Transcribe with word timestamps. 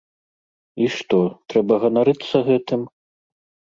І 0.85 0.87
што, 0.95 1.21
трэба 1.53 1.73
ганарыцца 1.87 2.45
гэтым? 2.53 2.81